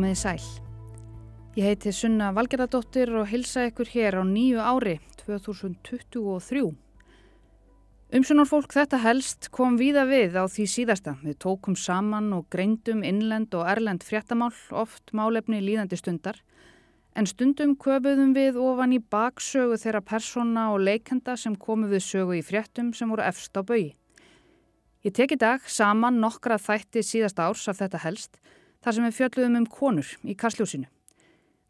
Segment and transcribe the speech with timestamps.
[0.00, 0.44] Komiði sæl.
[1.60, 6.62] Ég heiti Sunna Valgerðardóttir og hilsa ykkur hér á nýju ári 2023.
[8.16, 11.12] Umsunnarfólk þetta helst kom víða við á því síðasta.
[11.20, 16.38] Við tókum saman og greindum innlend og erlend fréttamál, oft málefni líðandi stundar.
[17.12, 22.38] En stundum köpuðum við ofan í baksögu þeirra persóna og leikenda sem komu við sögu
[22.38, 23.90] í fréttum sem voru efst á baui.
[25.04, 28.40] Ég tek í dag saman nokkra þætti síðast árs af þetta helst
[28.84, 30.88] þar sem við fjöldluðum um konur í kastljósinu.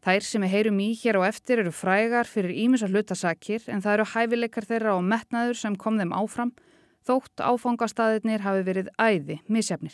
[0.01, 3.83] Þær sem við heyrum í hér á eftir eru frægar fyrir ímins að hlutasakir en
[3.83, 6.55] það eru hæfileikar þeirra og metnaður sem kom þeim áfram
[7.05, 9.93] þótt áfangastæðirnir hafi verið æði misjafnir.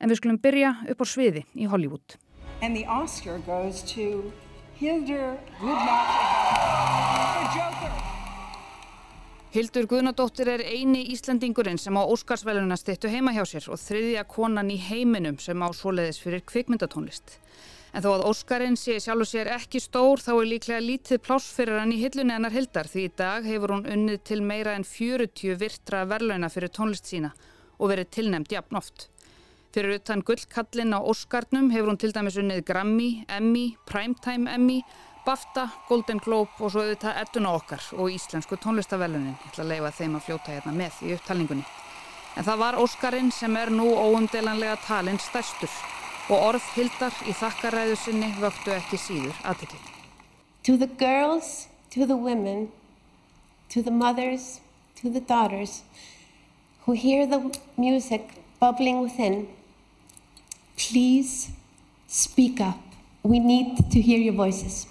[0.00, 2.18] En við skulum byrja upp á sviði í Hollywood.
[2.60, 4.32] And the Oscar goes to
[4.76, 6.12] Hildur Gudnach
[7.32, 7.83] for Joker.
[9.54, 14.72] Hildur Guðnadóttir er eini Íslandingurinn sem á Óskarsvæluna stittu heima hjá sér og þriðja konan
[14.74, 17.36] í heiminum sem á svoleiðis fyrir kvikmyndatónlist.
[17.94, 21.54] En þó að Óskarinn sé sjálf og sér ekki stór þá er líklega lítið pláss
[21.54, 24.88] fyrir hann í hillunni hennar Hildar því í dag hefur hún unnið til meira en
[24.90, 27.30] 40 virtra verlauna fyrir tónlist sína
[27.78, 29.06] og verið tilnemt jafn oft.
[29.70, 34.82] Fyrir utan gullkallin á Óskarnum hefur hún til dæmis unnið Grammy, Emmy, Primetime Emmy
[35.24, 39.34] BAFTA, Golden Globe og svo auðvitað Edduna okkar og Íslensku tónlistavellunin.
[39.40, 41.64] Ég ætla að leifa þeim að fljóta hérna með í upptalningunni.
[42.36, 45.72] En það var Óskarinn sem er nú óumdelanlega talinn stærstur
[46.28, 49.80] og orð hildar í þakkaræðu sinni vöktu ekki síður aðtekli.
[50.64, 52.68] To the girls, to the women,
[53.68, 54.60] to the mothers,
[55.00, 55.82] to the daughters
[56.84, 58.22] who hear the music
[58.60, 59.46] bubbling within,
[60.76, 61.50] please
[62.08, 62.80] speak up.
[63.22, 64.86] We need to hear your voices.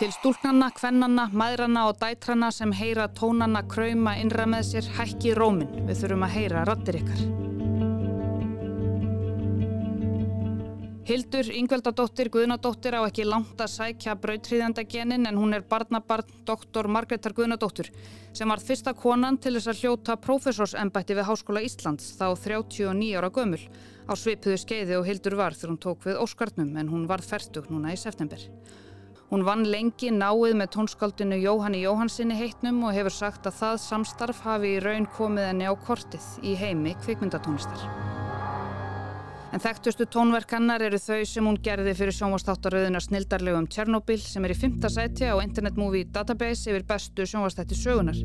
[0.00, 5.68] Til stúlnanna, kvennanna, maðranna og dætranna sem heyra tónanna krauma innra með sér hækki rómin.
[5.90, 7.20] Við þurfum að heyra rattir ykkar.
[11.10, 17.36] Hildur Yngveldadóttir Guðnadóttir á ekki langt að sækja brautriðjandagenin en hún er barnabarn doktor Margreðar
[17.36, 17.92] Guðnadóttur
[18.32, 23.28] sem var fyrsta konan til þess að hljóta prófessorsembætti við Háskóla Íslands þá 39 ára
[23.34, 23.60] gömul
[24.08, 27.68] á svipuðu skeiði og Hildur var þegar hún tók við Óskarnum en hún var færtug
[27.68, 28.40] núna í september.
[29.30, 34.40] Hún vann lengi náið með tónskaldinu Jóhanni Jóhansinni heitnum og hefur sagt að það samstarf
[34.42, 37.84] hafi í raun komið henni á kortið í heimi kvikmyndatónlistar.
[39.54, 44.58] En þekktustu tónverkannar eru þau sem hún gerði fyrir sjónvastáttaröðuna snildarlegum Tjernobyl sem er í
[44.58, 48.18] fymta sæti á Internet Movie Database yfir bestu sjónvastætti sögunar.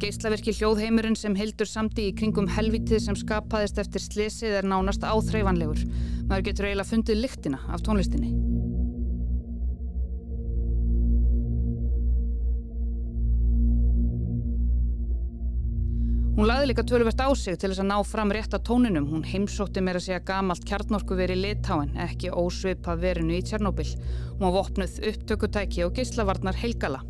[0.00, 5.84] Geislaverki hljóðheimurinn sem hildur samti í kringum helvitið sem skapaðist eftir slesið er nánast áþreifanlegur.
[6.30, 8.49] Maður getur eiginlega fundið lyktina af tónlistinni.
[16.40, 19.10] Hún laði líka töluvert á sig til þess að ná fram rétt að tóninum.
[19.10, 23.84] Hún heimsótti meira segja gamalt kjarnorku veri litáin, ekki ósvipað verinu í Tjernobyl.
[24.38, 27.02] Hún var vopnuð upptökutæki og geyslavarnar heilgala.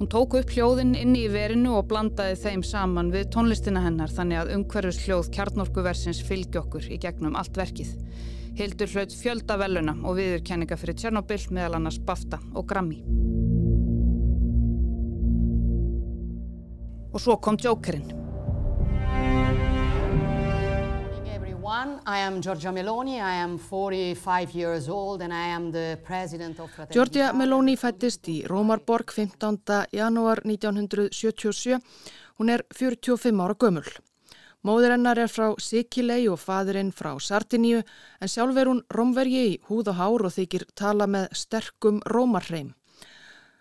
[0.00, 4.42] Hún tók upp hljóðin inni í verinu og blandaði þeim saman við tónlistina hennar þannig
[4.42, 7.94] að umhverfis hljóð kjarnorkuversins fylgi okkur í gegnum allt verkið.
[8.58, 12.98] Hildur hlaut fjölda veluna og viðurkenninga fyrir Tjernobyl meðal annars BAFTA og Grammy.
[17.14, 18.25] Og svo kom Jokerinn.
[26.94, 29.88] Giorgia Meloni fættist í Rómarborg 15.
[29.90, 31.80] janúar 1977.
[32.38, 33.90] Hún er 45 ára gömul.
[34.62, 39.60] Móður hennar er frá Sikilei og fadurinn frá Sardiníu en sjálf er hún romvergi í
[39.66, 42.76] húð og hár og þykir tala með sterkum rómarreim.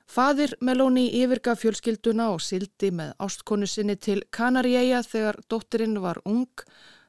[0.06, 6.46] Fadir Meloni yfirgaf fjölskylduna og sildi með ástkonu sinni til Kanaríeia þegar dóttirinn var ung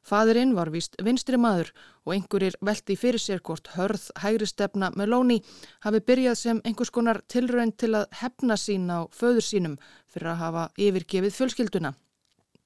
[0.06, 1.72] Fadurinn var vist vinstri maður
[2.06, 5.40] og einhverjir veldi fyrir sér hvort hörð hægri stefna Meloni
[5.82, 9.74] hafi byrjað sem einhvers konar tilrönd til að hefna sín á föður sínum
[10.06, 11.92] fyrir að hafa yfirgefið fjölskylduna.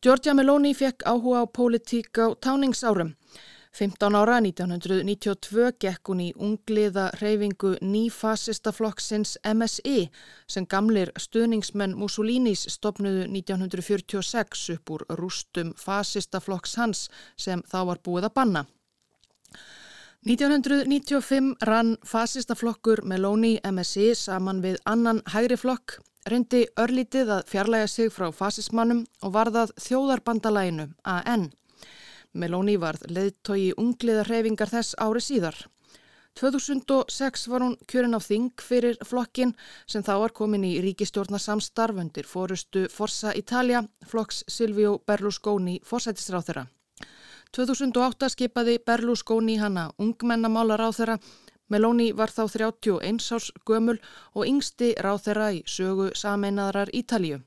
[0.05, 3.15] Giorgia Meloni fekk áhuga á pólitík á táningsárum.
[3.71, 10.09] 15 ára 1992 gekk hún í ungliða reyfingu nýfasista flokksins MSI
[10.51, 17.07] sem gamlir stuðningsmenn Mussolinis stopnuðu 1946 upp úr rústum fasista flokks hans
[17.39, 18.65] sem þá var búið að banna.
[20.27, 25.95] 1995 rann fasista flokkur Meloni MSI saman við annan hægri flokk,
[26.29, 31.49] reyndi örlítið að fjarlæga sig frá fasismannum og varðað þjóðarbandalæginu AN.
[32.33, 35.57] Meloni varð leðtogi ungliða hreyfingar þess ári síðar.
[36.39, 39.53] 2006 var hún kjörin á þing fyrir flokkin
[39.87, 46.67] sem þá var komin í ríkistjórnarsamstarf undir fórustu Forza Italia, flokks Silvio Berlusconi fórsættisráð þeirra.
[47.51, 51.19] 2008 skipaði Berlusconi hana ungmennamálar á þeirra.
[51.71, 53.99] Meloni var þá 31 árs gömul
[54.35, 57.43] og yngsti ráð þeirra í sögu sameinaðrar Ítalju.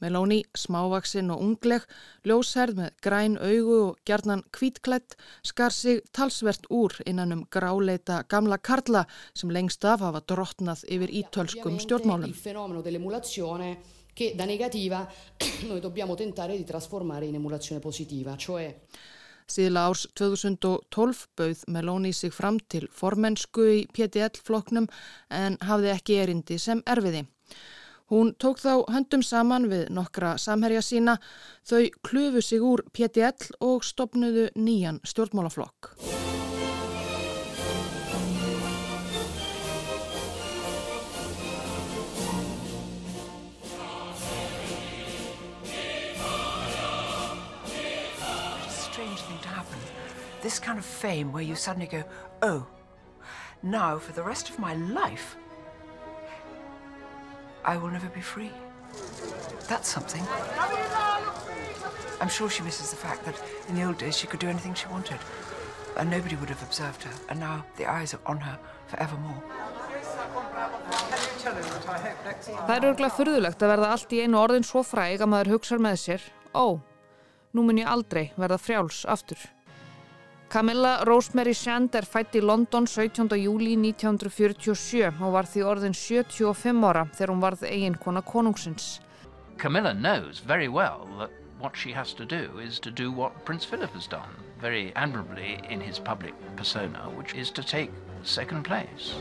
[0.00, 1.84] Meloni, smávaksinn og ungleg,
[2.24, 8.58] ljósherð með græn augu og gjarnan kvítklætt, skar sig talsvert úr innan um gráleita gamla
[8.58, 12.34] karla sem lengst af hafa drottnað yfir ítölskum stjórnmálum.
[14.14, 15.08] che da negativa
[15.68, 18.76] noi dobbiamo tentare di trasformare in emulazione positiva, cioè
[19.50, 24.86] Síðla árs 2012 bauð Meloni sig fram til formensku í PDL-floknum
[25.34, 27.24] en hafði ekki erindi sem erfiði.
[28.10, 31.12] Hún tók þá höndum saman við nokkra samherja sína,
[31.62, 35.94] þau klufu sig úr PDL og stopnuðu nýjan stjórnmálaflokk.
[50.42, 52.02] This kind of fame where you suddenly go,
[52.42, 52.66] oh,
[53.62, 55.36] now for the rest of my life
[57.64, 58.50] I will never be free.
[59.68, 60.22] That's something.
[62.20, 64.74] I'm sure she misses the fact that in the old days she could do anything
[64.74, 65.18] she wanted.
[65.96, 67.12] And nobody would have observed her.
[67.28, 68.58] And now the eyes are on her
[68.88, 69.42] forevermore.
[72.66, 75.78] Það er örgulega fyrðulegt að verða allt í einu orðin svo fræg að maður hugsa
[75.80, 76.80] með sér Ó,
[77.54, 79.38] nú mun ég aldrei verða frjáls aftur.
[80.50, 83.28] Camilla Rosemary Shand er fætt í London 17.
[83.38, 88.98] júli 1947 og var því orðin 75 ára þegar hún varð eiginkona konungsins.
[89.62, 91.30] Camilla knows very well that
[91.60, 95.60] what she has to do is to do what Prince Philip has done very admirably
[95.70, 97.92] in his public persona, which is to take
[98.24, 99.14] second place.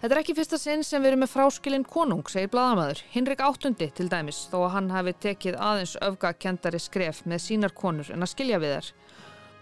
[0.00, 3.02] Þetta er ekki fyrsta sinn sem við erum með fráskilinn konung, segir bladamæður.
[3.10, 8.14] Hinrik áttundi til dæmis, þó að hann hafi tekið aðeins öfgakendari skref með sínar konur
[8.14, 8.94] en að skilja við þær.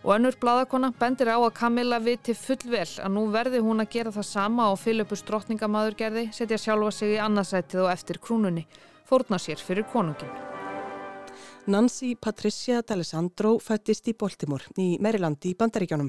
[0.05, 4.13] Og önnur bladakona bendir á að Camilla viti fullvel að nú verði hún að gera
[4.15, 8.69] það sama og Filipus drottningamadur gerði, setja sjálfa sig í annarsætið og eftir krúnunni,
[9.09, 10.31] fórna sér fyrir konungin.
[11.69, 16.09] Nancy Patricia D'Alessandro fættist í Baltimore í Merilandi í Bandaríkjónum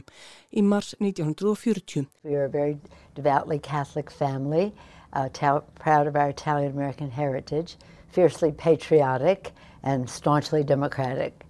[0.54, 2.06] í mars 1940.
[2.24, 2.78] We are a very
[3.16, 4.72] devoutly Catholic family,
[5.12, 7.76] uh, proud of our Italian-American heritage,
[8.08, 9.52] fiercely patriotic
[9.84, 11.49] and staunchly democratic.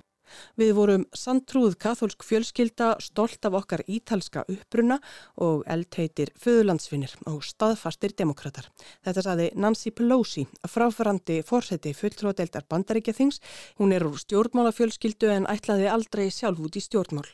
[0.59, 4.99] Við vorum sandtrúð katholsk fjölskylda, stolt af okkar ítalska uppbruna
[5.41, 8.67] og eldheitir föðulandsvinnir og staðfastir demokrater.
[9.05, 13.39] Þetta saði Nancy Pelosi, fráfærandi fórseti fulltróðdeildar bandaríkjathings.
[13.79, 17.27] Hún er úr stjórnmálafjölskyldu en ætlaði aldrei sjálf út í stjórnmál.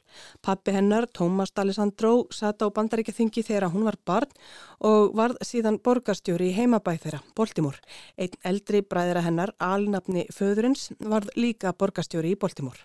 [0.45, 4.31] Pappi hennar, Thomas D'Alessandro, sata á bandaríkjathingi þegar hún var barn
[4.79, 7.79] og varð síðan borgarstjóri í heimabæð þeirra, Baltimore.
[8.17, 12.84] Einn eldri bræðra hennar, alnafni föðurins, varð líka borgarstjóri í Baltimore.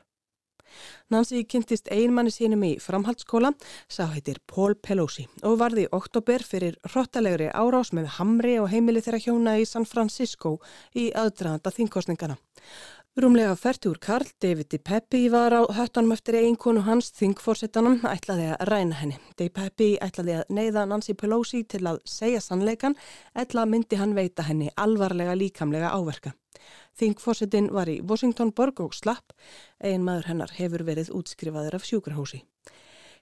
[1.10, 3.52] Nancy kynntist einmanni sínum í framhaldsskóla,
[3.88, 9.02] sá heitir Paul Pelosi og varði í oktober fyrir hrottalegri árás með Hamri og heimili
[9.04, 10.58] þeirra hjóna í San Francisco
[10.94, 12.38] í aðdraðanda þingkostningana.
[13.20, 18.96] Rúmlega færtur Karl David Peppi var á höttanum eftir eiginkonu hans þingforsettanum ætlaði að ræna
[18.96, 19.18] henni.
[19.36, 22.96] Dave Peppi ætlaði að neyða Nancy Pelosi til að segja sannleikan,
[23.36, 26.32] ætla myndi hann veita henni alvarlega líkamlega áverka.
[26.96, 29.36] Þingforsetin var í Washington borg og slapp,
[29.84, 32.40] ein maður hennar hefur verið útskrifaður af sjúkrahósi.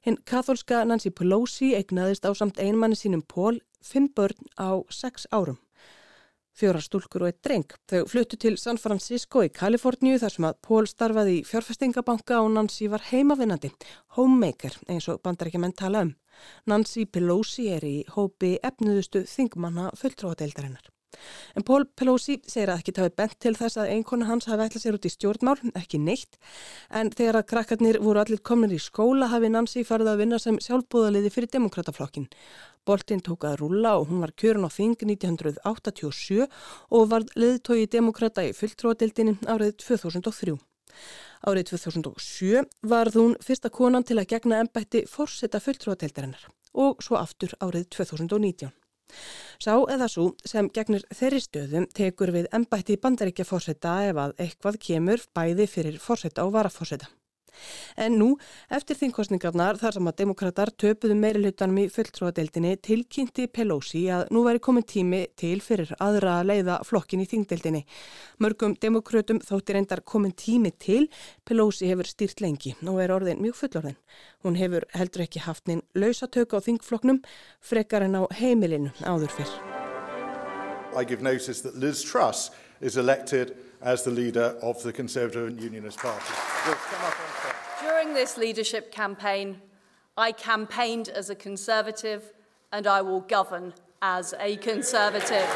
[0.07, 5.59] Hinn katholska Nancy Pelosi eignaðist á samt einmanni sínum Pól fimm börn á sex árum.
[6.59, 7.71] Fjóra stúlkur og eitt dreng.
[7.87, 12.51] Þau fluttu til San Francisco í Kaliforníu þar sem að Pól starfaði í fjárfestingabanka og
[12.57, 13.71] Nancy var heimavinnandi,
[14.19, 16.13] homemaker eins og bandar ekki menn tala um.
[16.67, 20.91] Nancy Pelosi er í hópi efnuðustu þingmanna fulltróðadeildarinnar.
[21.57, 24.83] En Pól Pelosi segir að ekki tafi bent til þess að einkona hans hafi ætlað
[24.83, 26.37] sér út í stjórnmál, ekki neitt,
[26.91, 30.59] en þegar að krakkarnir voru allir komin í skóla hafi Nancy farið að vinna sem
[30.63, 32.29] sjálfbúðaliði fyrir demokrataflokkin.
[32.87, 36.47] Boltinn tók að rúla og hún var kjörun á þing 1987
[36.91, 40.59] og var liðtói demokrata í fulltróðadildinni árið 2003.
[41.47, 47.55] Árið 2007 var hún fyrsta konan til að gegna ennbætti fórsetta fulltróðadeildarinnar og svo aftur
[47.63, 48.73] árið 2019.
[49.59, 54.83] Sá eða svo sem gegnir þeirri stöðum tekur við ennbætti bandaríkja fórseta ef að eitthvað
[54.89, 57.09] kemur bæði fyrir fórseta og varafórseta.
[57.97, 58.29] En nú,
[58.71, 64.45] eftir þingkostningarnar þar sem að demokrater töpuðu meiri hlutanum í fulltróðadeildinni tilkynnti Pelosi að nú
[64.47, 67.85] væri komin tími til fyrir aðra að leiða flokkin í þingdeildinni.
[68.43, 71.07] Mörgum demokrautum þóttir endar komin tími til,
[71.49, 73.99] Pelosi hefur stýrt lengi og er orðin mjög fullorðin.
[74.47, 77.23] Hún hefur heldur ekki haft neinn lausatök á þingflokknum,
[77.61, 79.53] frekar en á heimilinu áður fyrr.
[80.97, 82.51] I give notice that Liz Truss
[82.81, 87.38] is elected as the leader of the Conservative and Unionist Party.
[88.09, 89.61] During this leadership campaign,
[90.17, 92.33] I campaigned as a Conservative
[92.73, 95.47] and I will govern as a Conservative.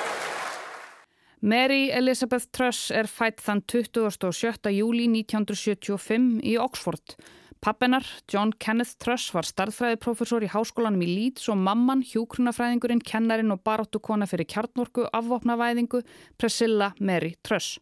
[1.41, 4.69] Mary Elizabeth Truss er fætt þann 27.
[4.69, 7.17] júli 1975 í Oxford.
[7.65, 13.65] Pappennar, John Kenneth Truss, var starðfræðiprofessor í háskólanum í Leeds og mamman, hjúkrunafræðingurinn, kennarin og
[13.65, 16.05] baróttukona fyrir kjarnorku afvopnavæðingu,
[16.37, 17.79] Priscilla Mary Truss.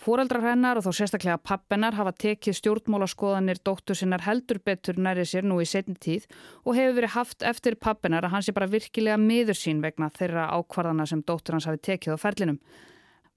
[0.00, 5.44] Fóreldrar hennar og þó sérstaklega pappennar hafa tekið stjórnmálaskoðanir dóttur sinnar heldur betur næri sér
[5.44, 6.24] nú í setni tíð
[6.64, 10.46] og hefur verið haft eftir pappennar að hans er bara virkilega miður sín vegna þeirra
[10.56, 12.56] ákvarðana sem dóttur hans hafi tekið á ferlinum.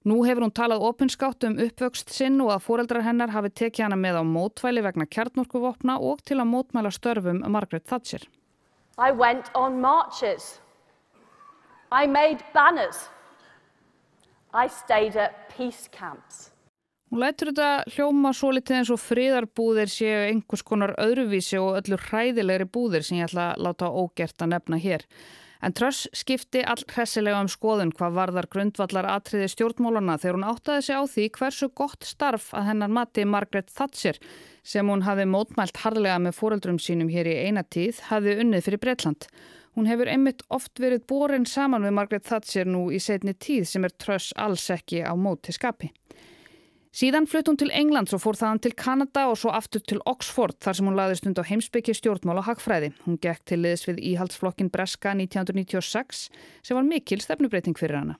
[0.08, 4.00] Nú hefur hún talað opinskátt um uppvöxt sinn og að fóreldrar hennar hafi tekið hana
[4.00, 8.24] með á mótvæli vegna kjarnorkuvopna og til að mótmæla störfum Margaret Thatcher.
[8.96, 10.62] I went on marches.
[11.92, 13.10] I made banners.
[14.54, 16.53] I stayed at peace camps.
[17.14, 21.94] Hún lætur þetta hljóma svo litið eins og friðarbúðir séu einhvers konar öðruvísi og öllu
[22.08, 25.04] hræðilegri búðir sem ég ætla að láta ógert að nefna hér.
[25.62, 30.88] En Truss skipti all hressilega um skoðun hvað varðar grundvallar atriði stjórnmólana þegar hún áttaði
[30.88, 34.18] sig á því hversu gott starf að hennar mati Margaret Thatcher
[34.66, 38.82] sem hún hafi mótmælt harlega með fóreldrum sínum hér í eina tíð hafi unnið fyrir
[38.88, 39.30] Breitland.
[39.78, 43.86] Hún hefur einmitt oft verið borin saman við Margaret Thatcher nú í setni tíð sem
[43.86, 45.94] er Truss alls ekki á móti skapi.
[46.94, 50.54] Síðan flutt hún til Englands og fór þaðan til Kanada og svo aftur til Oxford
[50.62, 52.92] þar sem hún laði stund á heimsbyggi stjórnmál og hagfræði.
[53.02, 56.28] Hún gekk til liðs við íhaldsflokkin Breska 1996
[56.62, 58.14] sem var mikil stefnubreiting fyrir hana.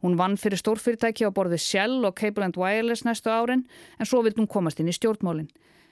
[0.00, 3.66] Hún vann fyrir stórfyrirtæki á borði Shell og Cable Wireless næstu árin
[4.00, 5.50] en svo vild hún komast inn í stjórnmálinn.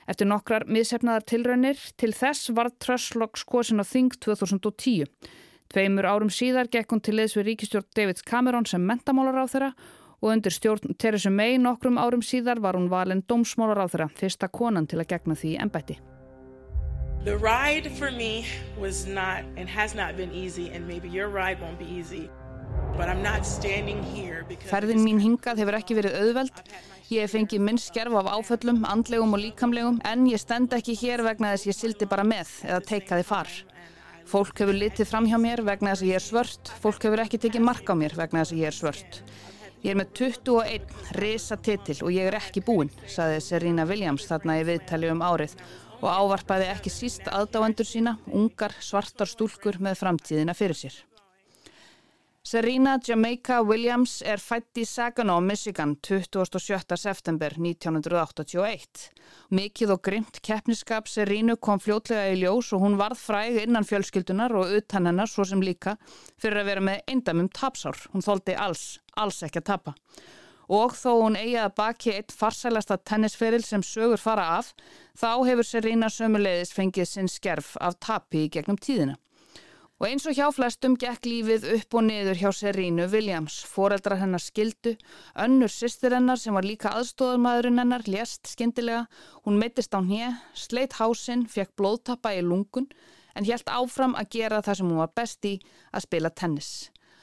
[0.08, 5.12] Eftir nokkrar miðsefnaðar tilraunir til þess var Truslock skoðsinn á Þing 2010.
[5.68, 9.70] Tveimur árum síðar gekk hún til liðs við ríkistjórn David Cameron sem mentamálar á þeirra
[10.24, 14.48] og undir stjórn Theresa May nokkrum árum síðar var hún valin dómsmálar á þeirra, fyrsta
[14.48, 15.98] konan til að gegna því ennbætti.
[17.24, 18.44] The ride for me
[18.80, 22.30] was not and has not been easy and maybe your ride won't be easy.
[24.70, 26.60] Ferðin mín hingað hefur ekki verið auðveld.
[27.10, 31.24] Ég hef fengið minnst skerf af áföllum, andlegum og líkamlegum en ég stend ekki hér
[31.26, 33.50] vegna þess að ég sildi bara með eða teikaði far.
[34.30, 37.42] Fólk hefur litið fram hjá mér vegna þess að ég er svört, fólk hefur ekki
[37.42, 39.20] tekið mark á mér vegna þess að ég er svört.
[39.84, 40.84] Ég er með 21
[41.20, 45.58] risa titil og ég er ekki búinn, saði Serena Williams þarna í viðtali um árið
[45.98, 50.96] og ávarpaði ekki síst aðdáendur sína, ungar svartar stúlkur með framtíðina fyrir sér.
[52.46, 56.98] Serena Jamaica Williams er fætt í Saginaw, Michigan 27.
[57.00, 59.06] september 1981.
[59.48, 64.52] Mikið og grimt keppniskap Serenu kom fljótlega í ljós og hún varð fræg innan fjölskyldunar
[64.60, 65.96] og utan hennar svo sem líka
[66.36, 67.96] fyrir að vera með eindamum tapsár.
[68.12, 68.84] Hún þóldi alls,
[69.16, 69.96] alls ekki að tapa.
[70.68, 74.74] Og þó hún eigi að baki eitt farsælasta tennisferil sem sögur fara af,
[75.16, 79.16] þá hefur Serena sömuleiðis fengið sinn skerf af tapi í gegnum tíðina.
[80.04, 83.54] Og eins og hjá flestum gekk lífið upp og niður hjá Serínu Williams.
[83.64, 84.90] Fóreldrar hennar skildu,
[85.32, 89.06] önnur sýstir hennar sem var líka aðstóðarmæðurinn hennar lést skindilega.
[89.48, 92.90] Hún mittist á hnið, sleitt hásinn, fekk blóðtappa í lungun
[93.32, 95.56] en helt áfram að gera það sem hún var best í
[95.88, 96.70] að spila tennis.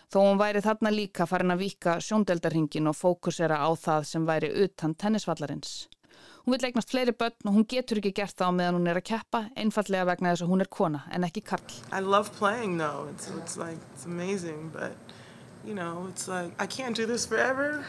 [0.10, 4.56] Þó hún væri þarna líka farin að vika sjóndeldarhingin og fókusera á það sem væri
[4.66, 5.84] utan tennisvallarins.
[6.42, 8.98] Hún vil eignast fleiri börn og hún getur ekki gert það á meðan hún er
[8.98, 11.76] að keppa, einfallega vegna þess að hún er kona en ekki karl.
[11.94, 14.98] I love playing though, it's, it's like, it's amazing, but
[15.64, 17.86] you know, it's like, I can't do this forever.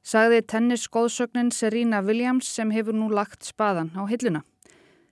[0.00, 4.40] Sagði tennisskóðsögnin Serena Williams sem hefur nú lagt spaðan á hilluna.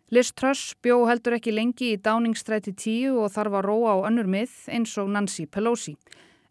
[0.09, 4.30] Liz Truss bjó heldur ekki lengi í Downingstræti 10 og þarf að róa á önnur
[4.33, 5.92] mið eins og Nancy Pelosi.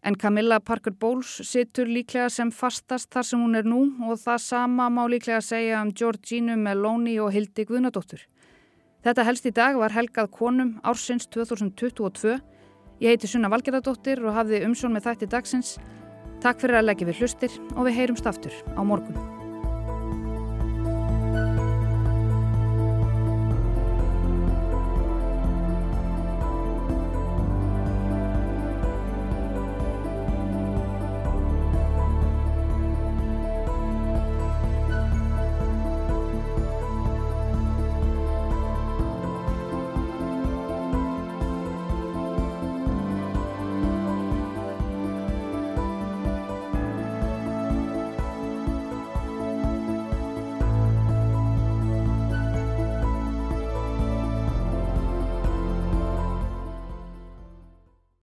[0.02, 4.42] En Camilla Parker Bowles situr líklega sem fastast þar sem hún er nú og það
[4.44, 8.22] sama má líklega segja um Georgínu Meloni og Hildi Guðnadóttur.
[9.02, 12.38] Þetta helst í dag var helgað konum ársins 2022.
[13.02, 15.74] Ég heiti Sunna Valgerðardóttir og hafði umsjón með þætti dagsins.
[16.42, 19.47] Takk fyrir að leggja við hlustir og við heyrumst aftur á morgun.